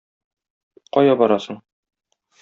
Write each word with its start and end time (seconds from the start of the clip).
Кая 0.97 1.13
барасың? 1.19 1.59